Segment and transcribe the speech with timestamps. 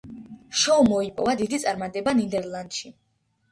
[0.61, 2.93] შოუმ მოიპოვა დიდი წარმატება ნიდერლანდში.